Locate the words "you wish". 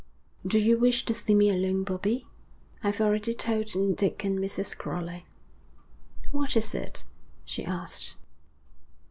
0.57-1.05